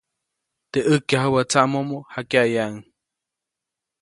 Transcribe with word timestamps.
Teʼ 0.71 0.85
ʼäjkyajubä 0.89 1.41
tsaʼmomo, 1.51 1.97
jakyaʼyaʼuŋ. 2.13 2.73